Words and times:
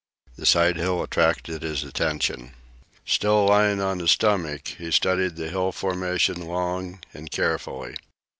The 0.35 0.47
side 0.47 0.77
hill 0.77 1.03
attracted 1.03 1.61
his 1.61 1.83
attention. 1.83 2.55
Still 3.05 3.45
lying 3.45 3.79
on 3.79 3.99
his 3.99 4.09
stomach, 4.09 4.69
he 4.69 4.89
studied 4.89 5.35
the 5.35 5.47
hill 5.49 5.71
formation 5.71 6.47
long 6.47 7.03
and 7.13 7.29
carefully. 7.29 7.95